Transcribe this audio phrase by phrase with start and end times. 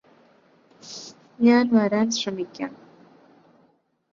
[1.39, 2.71] ഞാന് വരാന് ശ്രമിക്കാം